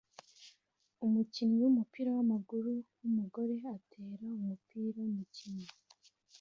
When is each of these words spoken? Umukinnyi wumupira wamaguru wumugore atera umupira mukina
Umukinnyi 1.05 1.55
wumupira 1.63 2.09
wamaguru 2.17 2.71
wumugore 2.99 3.55
atera 3.77 4.25
umupira 4.37 5.01
mukina 5.15 5.67